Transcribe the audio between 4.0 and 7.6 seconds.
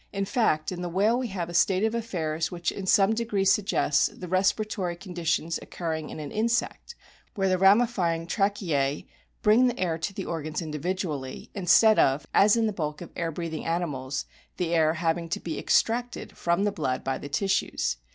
the respiratory conditions occurring in an insect, where the